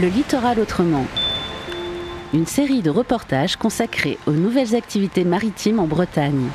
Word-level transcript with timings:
Le 0.00 0.06
littoral 0.06 0.60
autrement. 0.60 1.06
Une 2.32 2.46
série 2.46 2.82
de 2.82 2.90
reportages 2.90 3.56
consacrés 3.56 4.16
aux 4.28 4.32
nouvelles 4.32 4.76
activités 4.76 5.24
maritimes 5.24 5.80
en 5.80 5.88
Bretagne. 5.88 6.50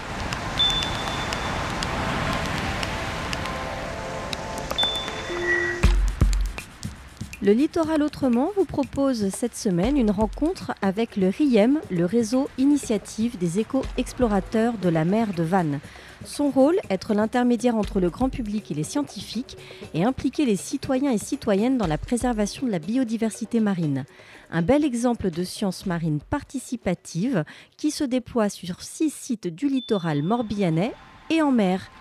Le 7.46 7.52
Littoral 7.52 8.02
Autrement 8.04 8.52
vous 8.56 8.64
propose 8.64 9.28
cette 9.28 9.58
semaine 9.58 9.98
une 9.98 10.12
rencontre 10.12 10.72
avec 10.82 11.18
le 11.18 11.28
RIEM, 11.28 11.82
le 11.92 12.06
réseau 12.06 12.48
initiative 12.58 13.38
des 13.38 13.60
éco-explorateurs 13.60 14.78
de 14.78 14.88
la 14.88 15.04
mer 15.04 15.34
de 15.34 15.44
Vannes. 15.44 15.82
Son 16.24 16.50
rôle, 16.50 16.78
être 16.90 17.14
l'intermédiaire 17.14 17.76
entre 17.76 18.00
le 18.00 18.10
grand 18.10 18.30
public 18.30 18.72
et 18.72 18.74
les 18.74 18.86
scientifiques 18.86 19.58
et 19.94 20.06
impliquer 20.06 20.46
les 20.46 20.56
citoyens 20.56 21.12
et 21.12 21.18
citoyennes 21.18 21.78
dans 21.78 21.86
la 21.86 21.98
préservation 21.98 22.66
de 22.66 22.72
la 22.72 22.80
biodiversité 22.80 23.60
marine. 23.60 24.06
Un 24.50 24.62
bel 24.62 24.86
exemple 24.86 25.30
de 25.30 25.44
science 25.44 25.86
marine 25.86 26.22
participative 26.22 27.44
qui 27.76 27.92
se 27.92 28.06
déploie 28.06 28.48
sur 28.48 28.82
six 28.82 29.10
sites 29.10 29.54
du 29.54 29.68
littoral 29.68 30.24
morbihanais 30.24 30.94
et 31.30 31.42
en 31.42 31.52
mer. 31.52 31.92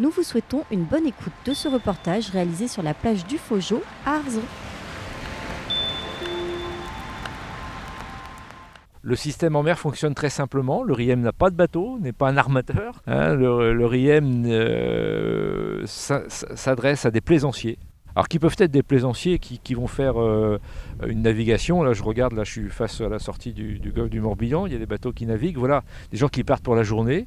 Nous 0.00 0.10
vous 0.10 0.24
souhaitons 0.24 0.64
une 0.72 0.82
bonne 0.82 1.06
écoute 1.06 1.32
de 1.44 1.54
ce 1.54 1.68
reportage 1.68 2.30
réalisé 2.30 2.66
sur 2.66 2.82
la 2.82 2.94
plage 2.94 3.24
du 3.26 3.38
Faugeau 3.38 3.80
à 4.04 4.16
Arzon. 4.16 4.42
Le 9.08 9.16
système 9.16 9.56
en 9.56 9.62
mer 9.62 9.78
fonctionne 9.78 10.12
très 10.12 10.28
simplement. 10.28 10.82
Le 10.82 10.92
RIEM 10.92 11.22
n'a 11.22 11.32
pas 11.32 11.48
de 11.48 11.56
bateau, 11.56 11.98
n'est 11.98 12.12
pas 12.12 12.28
un 12.28 12.36
armateur. 12.36 13.02
Hein. 13.06 13.34
le, 13.36 13.86
RIEM 13.86 14.44
euh, 14.44 15.82
s'adresse 15.86 17.06
à 17.06 17.10
des 17.10 17.22
plaisanciers. 17.22 17.78
Alors 18.14 18.28
qui 18.28 18.38
peuvent 18.38 18.56
être 18.58 18.70
des 18.70 18.82
plaisanciers 18.82 19.38
qui, 19.38 19.72
vont 19.72 19.86
faire 19.86 20.20
euh, 20.20 20.60
une 21.06 21.22
navigation. 21.22 21.82
Là 21.82 21.94
je 21.94 22.02
regarde, 22.02 22.34
là 22.34 22.44
je 22.44 22.50
suis 22.50 22.68
face 22.68 23.00
à 23.00 23.08
la 23.08 23.18
sortie 23.18 23.54
du, 23.54 23.78
du 23.78 23.92
golfe 23.92 24.10
du 24.10 24.20
Morbihan, 24.20 24.66
il 24.66 24.74
y 24.74 24.76
a 24.76 24.78
des 24.78 24.84
bateaux 24.84 25.12
qui 25.12 25.24
naviguent. 25.24 25.56
Voilà, 25.56 25.84
des 26.10 26.18
gens 26.18 26.28
qui 26.28 26.44
partent 26.44 26.62
pour 26.62 26.76
la 26.76 26.82
journée 26.82 27.26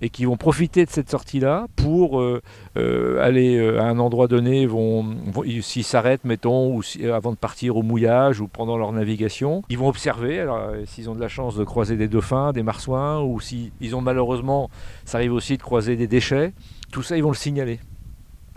et 0.00 0.10
qui 0.10 0.24
vont 0.24 0.36
profiter 0.36 0.84
de 0.84 0.90
cette 0.90 1.10
sortie-là 1.10 1.66
pour 1.76 2.20
euh, 2.20 2.40
euh, 2.76 3.22
aller 3.22 3.56
euh, 3.56 3.80
à 3.80 3.84
un 3.84 3.98
endroit 3.98 4.28
donné, 4.28 4.66
vont, 4.66 5.16
s'ils 5.60 5.84
s'arrêtent, 5.84 6.24
mettons, 6.24 6.76
ou 6.76 6.82
avant 7.12 7.32
de 7.32 7.36
partir 7.36 7.76
au 7.76 7.82
mouillage 7.82 8.40
ou 8.40 8.48
pendant 8.48 8.76
leur 8.76 8.92
navigation, 8.92 9.62
ils 9.68 9.78
vont 9.78 9.88
observer, 9.88 10.40
alors 10.40 10.72
s'ils 10.86 11.10
ont 11.10 11.14
de 11.14 11.20
la 11.20 11.28
chance 11.28 11.56
de 11.56 11.64
croiser 11.64 11.96
des 11.96 12.08
dauphins, 12.08 12.52
des 12.52 12.62
marsouins, 12.62 13.20
ou 13.20 13.40
s'ils 13.40 13.94
ont 13.94 14.00
malheureusement, 14.00 14.70
ça 15.04 15.18
arrive 15.18 15.32
aussi 15.32 15.56
de 15.56 15.62
croiser 15.62 15.96
des 15.96 16.06
déchets, 16.06 16.52
tout 16.92 17.02
ça 17.02 17.16
ils 17.16 17.22
vont 17.22 17.30
le 17.30 17.36
signaler. 17.36 17.80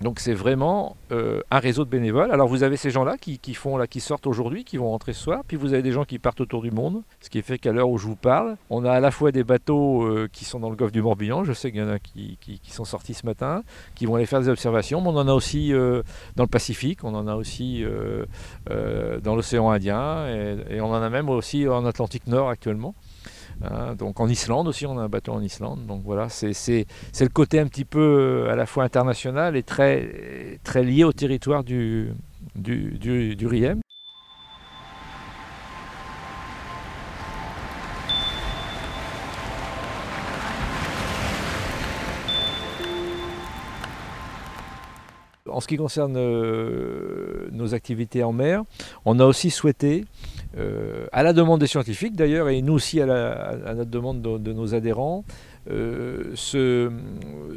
Donc 0.01 0.19
c'est 0.19 0.33
vraiment 0.33 0.97
euh, 1.11 1.41
un 1.51 1.59
réseau 1.59 1.85
de 1.85 1.89
bénévoles. 1.89 2.31
Alors 2.31 2.47
vous 2.47 2.63
avez 2.63 2.75
ces 2.75 2.89
gens-là 2.89 3.17
qui, 3.17 3.37
qui 3.37 3.99
sortent 3.99 4.27
aujourd'hui, 4.27 4.63
qui 4.63 4.77
vont 4.77 4.89
rentrer 4.89 5.13
ce 5.13 5.21
soir, 5.21 5.43
puis 5.47 5.57
vous 5.57 5.73
avez 5.73 5.83
des 5.83 5.91
gens 5.91 6.05
qui 6.05 6.17
partent 6.17 6.41
autour 6.41 6.61
du 6.61 6.71
monde. 6.71 7.03
Ce 7.21 7.29
qui 7.29 7.41
fait 7.41 7.59
qu'à 7.59 7.71
l'heure 7.71 7.89
où 7.89 7.97
je 7.97 8.07
vous 8.07 8.15
parle, 8.15 8.57
on 8.69 8.83
a 8.83 8.91
à 8.91 8.99
la 8.99 9.11
fois 9.11 9.31
des 9.31 9.43
bateaux 9.43 10.03
euh, 10.03 10.27
qui 10.31 10.43
sont 10.43 10.59
dans 10.59 10.69
le 10.69 10.75
golfe 10.75 10.91
du 10.91 11.01
Morbihan, 11.01 11.43
je 11.43 11.53
sais 11.53 11.71
qu'il 11.71 11.81
y 11.81 11.83
en 11.83 11.89
a 11.89 11.99
qui, 11.99 12.37
sont 12.69 12.85
sortis 12.85 13.13
ce 13.13 13.25
matin, 13.25 13.63
qui 13.95 14.05
vont 14.05 14.15
aller 14.15 14.25
faire 14.25 14.39
des 14.39 14.49
observations, 14.49 15.01
mais 15.01 15.09
on 15.09 15.17
en 15.17 15.27
a 15.27 15.33
aussi 15.33 15.73
euh, 15.73 16.01
dans 16.35 16.43
le 16.43 16.49
Pacifique, 16.49 17.03
on 17.03 17.13
en 17.13 17.27
a 17.27 17.35
aussi 17.35 17.83
dans 18.67 19.35
l'océan 19.35 19.69
Indien, 19.69 20.27
et, 20.69 20.81
on 20.81 20.91
en 20.91 21.01
a 21.01 21.09
même 21.09 21.29
aussi 21.29 21.67
en 21.67 21.85
Atlantique 21.85 22.27
Nord 22.27 22.49
actuellement. 22.49 22.95
Hein, 23.63 23.95
donc 23.95 24.19
en 24.19 24.27
Islande 24.27 24.67
aussi, 24.67 24.85
on 24.85 24.97
a 24.97 25.03
un 25.03 25.09
bateau 25.09 25.33
en 25.33 25.41
Islande. 25.41 25.85
Donc 25.85 26.01
voilà, 26.03 26.29
c'est 26.29 26.85
le 27.19 27.29
côté 27.29 27.59
un 27.59 27.67
petit 27.67 27.85
peu 27.85 27.99
euh, 28.47 28.51
à 28.51 28.55
la 28.55 28.65
fois 28.65 28.83
international 28.83 29.55
et 29.55 29.63
très, 29.63 30.59
très 30.63 30.83
lié 30.83 31.03
au 31.03 31.13
territoire 31.13 31.63
du, 31.63 32.13
du, 32.55 32.97
du, 33.35 33.47
Riem. 33.47 33.81
En 45.49 45.59
ce 45.59 45.67
qui 45.67 45.75
concerne 45.75 46.15
euh, 46.17 47.49
nos 47.51 47.75
activités 47.75 48.23
en 48.23 48.31
mer, 48.31 48.63
on 49.05 49.19
a 49.19 49.25
aussi 49.25 49.49
souhaité 49.49 50.05
euh, 50.57 51.05
à 51.11 51.23
la 51.23 51.33
demande 51.33 51.61
des 51.61 51.67
scientifiques 51.67 52.15
d'ailleurs, 52.15 52.49
et 52.49 52.61
nous 52.61 52.73
aussi 52.73 52.99
à, 52.99 53.05
la, 53.05 53.85
demande 53.85 54.21
de, 54.21 54.53
nos 54.53 54.75
adhérents, 54.75 55.23
euh, 55.69 56.35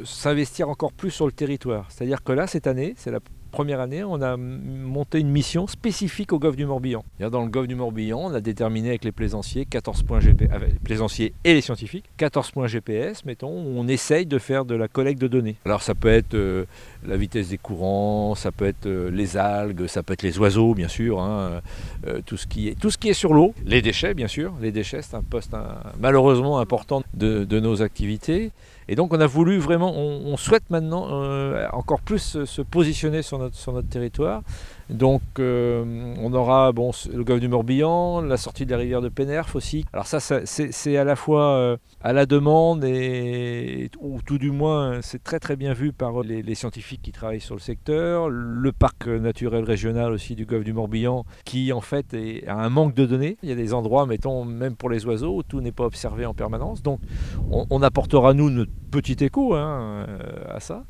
s'investir 0.03 0.69
encore 0.69 0.93
plus 0.93 1.11
sur 1.11 1.25
le 1.25 1.31
territoire. 1.31 1.87
C'est-à-dire 1.89 2.23
que 2.23 2.31
là, 2.31 2.47
cette 2.47 2.67
année, 2.67 2.93
c'est 2.97 3.11
la 3.11 3.19
première 3.55 3.79
année, 3.79 4.03
on 4.03 4.21
a 4.21 4.35
monté 4.35 5.17
une 5.17 5.29
mission 5.29 5.65
spécifique 5.65 6.33
au 6.33 6.39
golfe 6.39 6.57
du 6.57 6.65
Morbihan. 6.65 7.05
Dans 7.21 7.41
le 7.41 7.47
golfe 7.47 7.69
du 7.69 7.75
Morbihan, 7.75 8.19
on 8.25 8.33
a 8.33 8.41
déterminé 8.41 8.89
avec 8.89 9.05
les 9.05 9.13
plaisanciers, 9.13 9.65
14 9.65 10.03
points 10.03 10.19
GPS, 10.19 10.49
les 10.59 10.77
plaisanciers 10.83 11.31
et 11.45 11.53
les 11.53 11.61
scientifiques, 11.61 12.03
14 12.17 12.51
points 12.51 12.67
GPS, 12.67 13.23
mettons, 13.23 13.53
où 13.53 13.79
on 13.79 13.87
essaye 13.87 14.25
de 14.25 14.39
faire 14.39 14.65
de 14.65 14.75
la 14.75 14.89
collecte 14.89 15.21
de 15.21 15.29
données. 15.29 15.55
Alors 15.63 15.83
ça 15.83 15.95
peut 15.95 16.09
être 16.09 16.33
euh, 16.33 16.65
la 17.07 17.15
vitesse 17.15 17.47
des 17.47 17.57
courants, 17.57 18.35
ça 18.35 18.51
peut 18.51 18.65
être 18.65 18.87
euh, 18.87 19.09
les 19.09 19.37
algues, 19.37 19.87
ça 19.87 20.03
peut 20.03 20.11
être 20.11 20.23
les 20.23 20.37
oiseaux, 20.37 20.73
bien 20.73 20.89
sûr, 20.89 21.21
hein, 21.21 21.61
euh, 22.07 22.19
tout, 22.25 22.35
ce 22.35 22.47
qui 22.47 22.67
est, 22.67 22.77
tout 22.77 22.91
ce 22.91 22.97
qui 22.97 23.07
est 23.07 23.13
sur 23.13 23.33
l'eau, 23.33 23.53
les 23.65 23.81
déchets, 23.81 24.13
bien 24.13 24.27
sûr. 24.27 24.51
Les 24.61 24.73
déchets, 24.73 25.01
c'est 25.01 25.15
un 25.15 25.23
poste 25.23 25.53
malheureusement 25.97 26.59
important 26.59 27.03
de, 27.13 27.45
de 27.45 27.59
nos 27.61 27.81
activités. 27.81 28.51
Et 28.87 28.95
donc 28.95 29.13
on 29.13 29.19
a 29.19 29.27
voulu 29.27 29.57
vraiment, 29.57 29.93
on, 29.95 30.37
souhaite 30.37 30.69
maintenant 30.69 31.07
euh, 31.11 31.67
encore 31.73 32.01
plus 32.01 32.43
se, 32.45 32.61
positionner 32.61 33.21
sur 33.21 33.39
notre, 33.39 33.55
sur 33.55 33.73
notre 33.73 33.89
territoire. 33.89 34.41
Donc 34.89 35.21
euh, 35.39 36.13
on 36.21 36.33
aura 36.33 36.71
bon, 36.71 36.91
le 37.11 37.23
golfe 37.23 37.39
du 37.39 37.47
Morbihan, 37.47 38.21
la 38.21 38.37
sortie 38.37 38.65
de 38.65 38.71
la 38.71 38.77
rivière 38.77 39.01
de 39.01 39.09
Pénerf 39.09 39.55
aussi. 39.55 39.85
Alors 39.93 40.05
ça, 40.05 40.19
c'est 40.19 40.97
à 40.97 41.03
la 41.03 41.15
fois 41.15 41.55
euh, 41.55 41.77
à 42.01 42.13
la 42.13 42.25
demande 42.25 42.83
et 42.83 43.89
ou 43.99 44.21
tout 44.21 44.37
du 44.37 44.51
moins 44.51 45.01
c'est 45.01 45.23
très 45.23 45.39
très 45.39 45.55
bien 45.55 45.73
vu 45.73 45.91
par 45.91 46.21
les, 46.21 46.55
scientifiques 46.55 47.01
qui 47.01 47.11
travaillent 47.11 47.41
sur 47.41 47.55
le 47.55 47.61
secteur. 47.61 48.29
Le 48.29 48.71
parc 48.71 49.07
naturel 49.07 49.63
régional 49.63 50.11
aussi 50.11 50.35
du 50.35 50.45
golfe 50.45 50.63
du 50.63 50.73
Morbihan 50.73 51.25
qui 51.45 51.73
en 51.73 51.81
fait 51.81 52.15
a 52.47 52.53
un 52.53 52.69
manque 52.69 52.93
de 52.93 53.05
données. 53.05 53.37
Il 53.41 53.49
y 53.49 53.51
a 53.51 53.55
des 53.55 53.73
endroits, 53.73 54.05
mettons 54.05 54.45
même 54.45 54.75
pour 54.75 54.89
les 54.89 55.05
oiseaux, 55.05 55.37
où 55.37 55.43
tout 55.43 55.61
n'est 55.61 55.71
pas 55.71 55.85
observé 55.85 56.25
en 56.25 56.33
permanence. 56.33 56.83
Donc 56.83 56.99
on, 57.49 57.81
apportera 57.81 58.33
nous 58.33 58.49
notre 58.49 58.71
petit 58.91 59.23
écho 59.23 59.55
hein, 59.55 60.05
à 60.49 60.59
ça. 60.59 60.83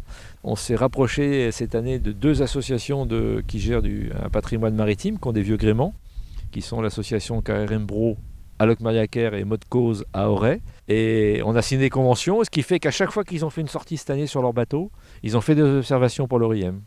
On 0.48 0.56
s'est 0.56 0.76
rapproché 0.76 1.52
cette 1.52 1.74
année 1.74 1.98
de 1.98 2.12
deux 2.12 2.44
associations 2.44 3.08
qui 3.48 3.60
gèrent 3.60 3.82
du, 3.82 4.12
un 4.24 4.30
patrimoine 4.30 4.76
maritime, 4.76 5.18
qui 5.18 5.28
ont 5.28 5.32
des 5.32 5.42
vieux 5.42 5.58
gréments, 5.58 5.96
qui 6.52 6.62
sont 6.62 6.82
l'association 6.82 7.42
KRM 7.42 7.88
Bro 7.88 8.16
à 8.60 8.68
Locmariaker 8.68 9.34
et 9.34 9.44
Mode 9.44 9.66
Cause 9.68 10.06
à 10.14 10.30
Auray. 10.30 10.62
Et 10.88 11.42
on 11.46 11.56
a 11.56 11.64
signé 11.64 11.82
des 11.82 11.90
conventions, 11.90 12.44
ce 12.44 12.52
qui 12.52 12.62
fait 12.62 12.80
qu'à 12.80 12.92
chaque 12.92 13.10
fois 13.10 13.24
qu'ils 13.24 13.44
ont 13.44 13.50
fait 13.50 13.62
une 13.62 13.68
sortie 13.68 13.98
cette 13.98 14.12
année 14.12 14.28
sur 14.28 14.44
leur 14.44 14.54
bateau, 14.54 14.92
ils 15.24 15.36
ont 15.36 15.42
fait 15.42 15.56
des 15.56 15.64
observations 15.64 16.28
pour 16.28 16.38
l'ORIM. 16.38 16.80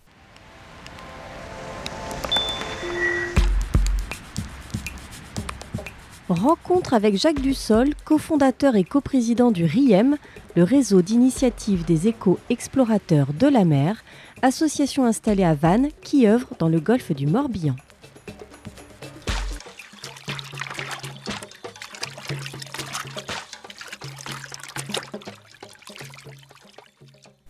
Rencontre 6.28 6.92
avec 6.92 7.16
Jacques 7.16 7.40
Dussol, 7.40 7.94
cofondateur 8.04 8.76
et 8.76 8.84
coprésident 8.84 9.50
du 9.50 9.64
RIEM, 9.64 10.18
le 10.56 10.62
réseau 10.62 11.00
d'initiative 11.00 11.86
des 11.86 12.06
éco-explorateurs 12.06 13.32
de 13.32 13.46
la 13.46 13.64
mer, 13.64 14.04
association 14.42 15.06
installée 15.06 15.44
à 15.44 15.54
Vannes 15.54 15.88
qui 16.02 16.26
œuvre 16.26 16.48
dans 16.58 16.68
le 16.68 16.80
golfe 16.80 17.12
du 17.12 17.26
Morbihan. 17.26 17.76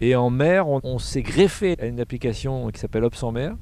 Et 0.01 0.15
en 0.15 0.31
mer, 0.31 0.69
on, 0.69 0.99
s'est 1.01 1.23
greffé 1.23 1.75
à 1.81 1.87
une 1.87 1.99
application 1.99 2.71
qui 2.71 2.79
s'appelle 2.79 3.03
Ops 3.03 3.25
en 3.25 3.33
mer, 3.33 3.57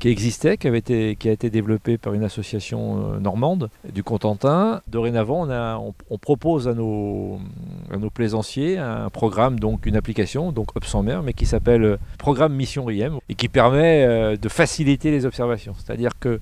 qui 0.00 0.08
existait, 0.08 0.56
qui, 0.56 0.66
avait 0.66 0.78
été, 0.78 1.14
qui 1.14 1.28
a 1.28 1.32
été 1.32 1.50
développé 1.50 1.98
par 1.98 2.14
une 2.14 2.24
association 2.24 3.12
euh, 3.12 3.20
normande 3.20 3.70
du 3.92 4.02
Contentin. 4.02 4.80
Dorénavant, 4.88 5.46
on, 5.46 5.50
a, 5.50 5.78
on, 5.78 6.18
propose 6.18 6.66
à 6.66 6.74
nos, 6.74 7.38
à 7.92 7.98
nos, 7.98 8.08
plaisanciers 8.08 8.78
un 8.78 9.10
programme, 9.10 9.60
donc 9.60 9.84
une 9.86 9.96
application, 9.96 10.52
donc 10.52 10.70
en 10.94 11.02
mer, 11.02 11.22
mais 11.22 11.34
qui 11.34 11.44
s'appelle 11.44 11.84
euh, 11.84 11.96
Programme 12.18 12.54
Mission 12.54 12.86
RIEM 12.86 13.18
et 13.28 13.34
qui 13.34 13.48
permet 13.48 14.04
euh, 14.04 14.36
de 14.36 14.48
faciliter 14.48 15.10
les 15.10 15.26
observations. 15.26 15.74
C'est-à-dire 15.78 16.18
que 16.18 16.40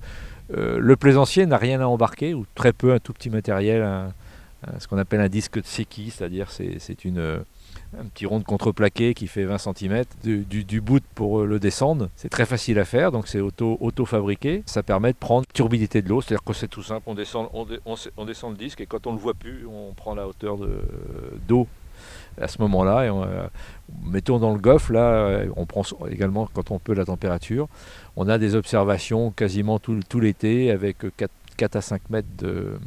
le 0.51 0.95
plaisancier 0.95 1.45
n'a 1.45 1.57
rien 1.57 1.79
à 1.79 1.85
embarquer, 1.85 2.33
ou 2.33 2.43
très 2.55 2.73
peu, 2.73 2.91
un 2.91 2.97
tout 2.97 3.13
petit 3.13 3.29
matériel, 3.29 3.87
ce 4.79 4.87
qu'on 4.87 4.97
appelle 4.97 5.19
un 5.19 5.29
disque 5.29 5.61
de 5.61 5.65
Seki, 5.65 6.09
c'est-à-dire 6.09 6.47
c'est 6.49 7.05
une 7.05 7.43
un 7.97 8.05
petit 8.05 8.25
rond 8.25 8.39
de 8.39 8.43
contreplaqué 8.43 9.13
qui 9.13 9.27
fait 9.27 9.45
20 9.45 9.57
cm, 9.57 10.03
du, 10.23 10.81
bout 10.81 11.03
pour 11.15 11.39
euh, 11.39 11.45
le 11.45 11.59
descendre. 11.59 12.09
C'est 12.15 12.29
très 12.29 12.45
facile 12.45 12.79
à 12.79 12.85
faire, 12.85 13.11
donc 13.11 13.27
c'est 13.27 13.39
auto-fabriqué. 13.39 14.63
ça 14.65 14.83
permet 14.83 15.11
de 15.11 15.17
prendre 15.17 15.45
turbidité 15.53 16.01
de 16.01 16.09
l'eau, 16.09 16.21
c'est-à-dire 16.21 16.43
que 16.43 16.53
c'est 16.53 16.67
tout 16.67 16.83
simple, 16.83 17.03
on 17.07 17.15
descend, 17.15 17.49
le 17.53 18.55
disque 18.55 18.81
et 18.81 18.85
quand 18.85 19.07
on 19.07 19.11
ne 19.11 19.17
le 19.17 19.21
voit 19.21 19.33
plus, 19.33 19.65
on 19.65 19.93
prend 19.93 20.13
la 20.13 20.27
hauteur 20.27 20.57
d'eau 21.47 21.67
à 22.39 22.47
ce 22.47 22.61
moment-là. 22.61 23.05
Et 23.05 23.11
mettons 24.03 24.39
dans 24.39 24.53
le 24.53 24.59
golfe, 24.59 24.89
là, 24.89 25.41
on 25.55 25.65
prend 25.65 25.83
également 26.09 26.49
quand 26.53 26.71
on 26.71 26.79
peut 26.79 26.93
la 26.93 27.05
température. 27.05 27.67
On 28.15 28.27
a 28.27 28.37
des 28.37 28.55
observations 28.55 29.31
quasiment 29.31 29.79
tout, 29.79 29.99
tout 30.07 30.19
l'été 30.19 30.71
avec 30.71 30.97
4 31.17 31.31
4 31.59 31.75
à 31.75 31.81
5 31.81 32.09
mètres 32.09 32.27
de, 32.37 32.79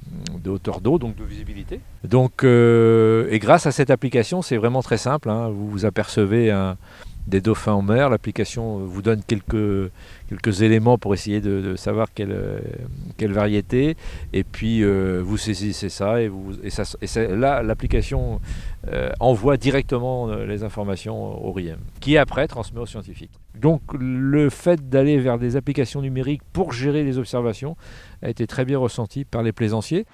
hauteur 0.48 0.80
d'eau, 0.80 0.98
donc 0.98 1.14
de 1.16 1.24
visibilité. 1.24 1.80
Donc, 2.04 2.42
euh, 2.42 3.28
et 3.30 3.38
grâce 3.38 3.66
à 3.66 3.70
cette 3.70 3.90
application, 3.90 4.40
c'est 4.40 4.56
vraiment 4.56 4.82
très 4.82 4.96
simple. 4.96 5.28
Hein. 5.28 5.50
vous 5.50 5.68
vous 5.68 5.84
apercevez 5.84 6.50
un, 6.50 6.78
des 7.26 7.40
dauphins 7.40 7.72
en 7.72 7.82
mer. 7.82 8.10
L'application 8.10 8.78
vous 8.78 9.02
donne 9.02 9.22
quelques, 9.22 9.90
quelques 10.28 10.62
éléments 10.62 10.98
pour 10.98 11.14
essayer 11.14 11.40
de, 11.40 11.76
savoir 11.76 12.08
quelle, 12.14 12.36
quelle, 13.16 13.32
variété. 13.32 13.96
Et 14.32 14.44
puis 14.44 14.82
euh, 14.82 15.20
vous 15.24 15.36
saisissez 15.36 15.88
ça 15.88 16.20
et, 16.20 16.28
vous, 16.28 16.52
et, 16.62 16.70
ça, 16.70 16.84
et 17.00 17.36
là, 17.36 17.62
l'application 17.62 18.40
euh, 18.88 19.10
envoie 19.20 19.56
directement 19.56 20.28
euh, 20.28 20.44
les 20.44 20.64
informations 20.64 21.44
au 21.44 21.52
RIEM, 21.52 21.78
qui 22.00 22.18
après 22.18 22.48
transmet 22.48 22.80
aux 22.80 22.86
scientifiques. 22.86 23.38
Donc 23.58 23.80
le 23.98 24.50
fait 24.50 24.88
d'aller 24.88 25.18
vers 25.18 25.38
des 25.38 25.56
applications 25.56 26.02
numériques 26.02 26.42
pour 26.52 26.72
gérer 26.72 27.04
les 27.04 27.18
observations 27.18 27.76
a 28.22 28.30
été 28.30 28.46
très 28.46 28.64
bien 28.64 28.78
ressenti 28.78 29.24
par 29.24 29.42
les 29.42 29.52
plaisanciers. 29.52 30.06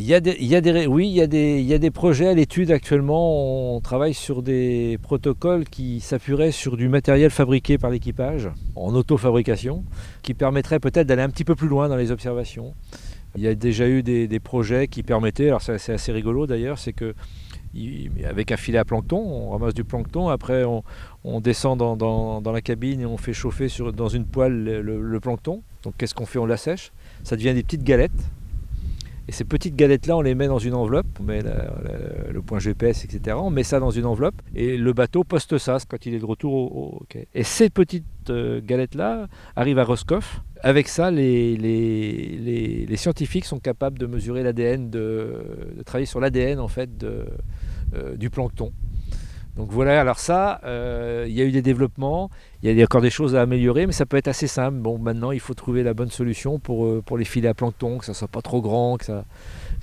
Il 0.00 0.04
y 0.04 0.14
a 0.14 0.20
des, 0.20 0.86
oui, 0.86 1.08
il 1.08 1.12
y, 1.12 1.20
a 1.20 1.26
des, 1.26 1.58
il 1.58 1.66
y 1.66 1.74
a 1.74 1.78
des 1.78 1.90
projets 1.90 2.28
à 2.28 2.32
l'étude 2.32 2.70
actuellement. 2.70 3.74
On 3.74 3.80
travaille 3.80 4.14
sur 4.14 4.44
des 4.44 4.96
protocoles 5.02 5.64
qui 5.64 5.98
s'appuieraient 5.98 6.52
sur 6.52 6.76
du 6.76 6.88
matériel 6.88 7.32
fabriqué 7.32 7.78
par 7.78 7.90
l'équipage 7.90 8.48
en 8.76 8.94
auto-fabrication, 8.94 9.82
qui 10.22 10.34
permettrait 10.34 10.78
peut-être 10.78 11.08
d'aller 11.08 11.22
un 11.22 11.30
petit 11.30 11.42
peu 11.42 11.56
plus 11.56 11.66
loin 11.66 11.88
dans 11.88 11.96
les 11.96 12.12
observations. 12.12 12.74
Il 13.34 13.42
y 13.42 13.48
a 13.48 13.56
déjà 13.56 13.88
eu 13.88 14.04
des, 14.04 14.38
projets 14.38 14.86
qui 14.86 15.02
permettaient, 15.02 15.48
alors 15.48 15.62
c'est 15.62 15.92
assez 15.92 16.12
rigolo 16.12 16.46
d'ailleurs, 16.46 16.78
c'est 16.78 16.92
que 16.92 17.16
avec 18.24 18.52
un 18.52 18.56
filet 18.56 18.78
à 18.78 18.84
plancton, 18.84 19.18
on 19.18 19.50
ramasse 19.50 19.74
du 19.74 19.82
plancton, 19.82 20.28
après 20.28 20.62
on, 20.62 21.40
descend 21.40 21.76
dans, 21.76 22.52
la 22.52 22.60
cabine 22.60 23.00
et 23.00 23.06
on 23.06 23.16
fait 23.16 23.32
chauffer 23.32 23.66
dans 23.96 24.08
une 24.08 24.26
poêle 24.26 24.62
le, 24.62 25.02
le 25.02 25.20
plancton. 25.20 25.62
Donc 25.82 25.94
qu'est-ce 25.98 26.14
qu'on 26.14 26.24
fait? 26.24 26.38
On 26.38 26.46
l'assèche, 26.46 26.92
ça 27.24 27.34
devient 27.34 27.52
des 27.52 27.64
petites 27.64 27.82
galettes 27.82 28.12
et 29.28 29.32
ces 29.32 29.44
petites 29.44 29.76
galettes-là, 29.76 30.16
on 30.16 30.22
les 30.22 30.34
met 30.34 30.46
dans 30.46 30.58
une 30.58 30.74
enveloppe, 30.74 31.06
on 31.20 31.22
met 31.22 31.42
le 31.42 32.40
point 32.40 32.58
GPS, 32.58 33.04
etc. 33.04 33.36
On 33.38 33.50
met 33.50 33.62
ça 33.62 33.78
dans 33.78 33.90
une 33.90 34.06
enveloppe 34.06 34.40
et 34.54 34.78
le 34.78 34.92
bateau 34.94 35.22
poste 35.22 35.58
ça 35.58 35.76
quand 35.86 36.06
il 36.06 36.14
est 36.14 36.18
de 36.18 36.24
retour 36.24 36.54
au, 36.54 37.02
quai. 37.10 37.28
Et 37.34 37.42
ces 37.42 37.68
petites 37.68 38.04
euh, 38.30 38.62
galettes-là 38.64 39.28
arrivent 39.54 39.78
à 39.78 39.84
Roscoff. 39.84 40.40
Avec 40.62 40.88
ça, 40.88 41.10
les, 41.10 42.86
scientifiques 42.96 43.44
sont 43.44 43.60
capables 43.60 43.98
de 43.98 44.06
mesurer 44.06 44.42
l'ADN, 44.42 44.88
de, 44.88 45.34
travailler 45.84 46.06
sur 46.06 46.20
l'ADN 46.20 46.58
en 46.58 46.68
fait 46.68 47.04
euh, 47.04 48.16
du 48.16 48.30
plancton. 48.30 48.72
Donc 49.58 49.72
voilà, 49.72 50.00
alors 50.00 50.20
ça, 50.20 50.60
euh, 50.62 51.26
il 51.28 51.34
y 51.34 51.42
a 51.42 51.44
eu 51.44 51.50
des 51.50 51.62
développements, 51.62 52.30
il 52.62 52.72
y 52.72 52.80
a 52.80 52.84
encore 52.84 53.00
des 53.00 53.10
choses 53.10 53.34
à 53.34 53.42
améliorer, 53.42 53.88
mais 53.88 53.92
ça 53.92 54.06
peut 54.06 54.16
être 54.16 54.28
assez 54.28 54.46
simple. 54.46 54.78
Bon, 54.78 54.98
maintenant, 54.98 55.32
il 55.32 55.40
faut 55.40 55.54
trouver 55.54 55.82
la 55.82 55.94
bonne 55.94 56.12
solution 56.12 56.60
pour, 56.60 56.86
euh, 56.86 57.02
les 57.18 57.24
filets 57.24 57.48
à 57.48 57.54
plancton, 57.54 57.98
que 57.98 58.04
ça 58.04 58.14
soit 58.14 58.28
pas 58.28 58.40
trop 58.40 58.62
grand, 58.62 58.98
que 58.98 59.04
ça, 59.04 59.24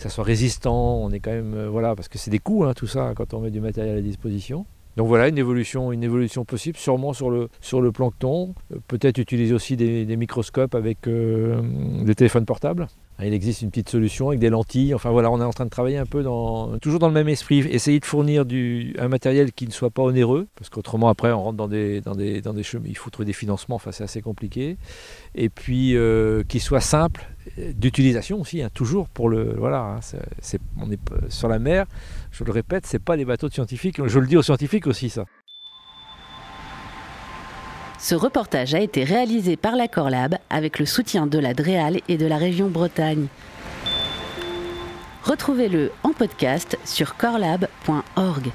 soit 0.08 0.24
résistant. 0.24 1.04
On 1.04 1.12
est 1.12 1.20
quand 1.20 1.32
même, 1.32 1.54
euh, 1.56 1.68
voilà, 1.68 1.94
parce 1.94 2.08
que 2.08 2.18
c'est 2.18 2.32
des 2.32 2.40
coûts, 2.40 2.64
hein, 2.64 2.74
tout 2.74 2.88
ça, 2.88 3.12
quand 3.18 3.34
on 3.34 3.42
met 3.42 3.52
du 3.52 3.60
matériel 3.60 3.98
à 3.98 4.02
disposition. 4.02 4.66
Donc 4.96 5.10
voilà, 5.10 5.28
une 5.28 5.38
évolution, 5.38 5.92
une 5.92 6.04
évolution 6.04 6.46
possible, 6.46 6.78
sûrement 6.78 7.12
sur 7.12 7.30
le 7.30 7.92
plancton. 7.92 8.56
Peut-être 8.88 9.18
utiliser 9.18 9.54
aussi 9.54 9.76
des, 9.76 10.16
microscopes 10.16 10.74
avec 10.74 11.00
des 11.06 12.16
téléphones 12.16 12.46
portables. 12.46 12.88
Il 13.24 13.34
existe 13.34 13.62
une 13.62 13.70
petite 13.70 13.90
solution 13.90 14.28
avec 14.28 14.40
des 14.40 14.50
lentilles. 14.50 14.94
Enfin 14.94 15.10
voilà, 15.10 15.32
on 15.32 15.40
est 15.40 15.44
en 15.44 15.54
train 15.54 15.64
de 15.64 15.70
travailler 15.70 15.98
un 15.98 16.06
peu 16.06 16.22
dans, 16.22 16.78
toujours 16.80 17.00
dans 17.00 17.08
le 17.08 17.14
même 17.14 17.30
esprit, 17.30 17.60
essayer 17.60 18.00
de 18.00 18.06
fournir 18.06 18.46
du, 18.46 18.94
un 19.00 19.08
matériel 19.08 19.54
qui 19.54 19.68
ne 19.68 19.72
soit 19.72 19.90
pas 19.90 20.04
onéreux, 20.04 20.48
parce 20.56 20.70
qu'autrement 20.70 21.08
après 21.08 21.32
on 21.32 21.42
rentre 21.42 21.58
dans 21.58 21.68
des, 21.68 22.02
chemins, 22.64 22.84
il 22.86 22.98
faut 22.98 23.10
trouver 23.10 23.26
des 23.26 23.34
financements, 23.34 23.76
enfin 23.76 23.92
c'est 23.94 24.04
assez 24.04 24.22
compliqué, 24.22 24.78
et 25.34 25.50
puis 25.50 25.96
euh, 25.96 26.44
qui 26.44 26.60
soit 26.60 26.82
simple 26.82 27.26
d'utilisation 27.58 28.42
aussi, 28.42 28.62
hein, 28.62 28.70
toujours 28.74 29.08
pour 29.08 29.30
le, 29.30 29.56
voilà, 29.58 29.80
hein, 29.80 30.58
on 30.82 30.92
est 30.92 31.00
sur 31.30 31.48
la 31.48 31.60
mer, 31.60 31.86
je 32.32 32.44
le 32.44 32.52
répète, 32.52 32.86
c'est 32.86 33.00
pas 33.00 33.16
des 33.16 33.26
bateaux 33.26 33.48
de 33.48 33.54
scientifiques, 33.54 34.06
je 34.06 34.20
le 34.20 34.28
dis 34.28 34.36
aux 34.36 34.44
scientifiques 34.44 34.88
aussi 34.88 35.10
ça. 35.10 35.26
Ce 38.06 38.14
reportage 38.14 38.76
a 38.76 38.80
été 38.82 39.04
réalisé 39.04 39.56
par 39.56 39.76
la 39.76 39.88
Corlab 39.88 40.38
avec 40.52 40.78
le 40.78 40.86
soutien 40.86 41.26
de 41.26 41.40
la 41.40 41.56
DREAL 41.56 42.02
et 42.08 42.18
de 42.18 42.28
la 42.28 42.38
région 42.38 42.68
Bretagne. 42.68 43.26
Retrouvez-le 45.24 45.92
en 46.04 46.14
podcast 46.14 46.78
sur 46.86 47.18
corlab.org. 47.18 48.52